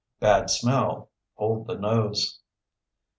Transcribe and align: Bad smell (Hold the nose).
Bad 0.19 0.49
smell 0.49 1.11
(Hold 1.35 1.67
the 1.67 1.75
nose). 1.77 2.39